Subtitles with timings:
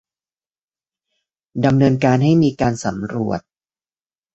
[1.65, 3.41] ดำเนินการให้มีการสำรวจ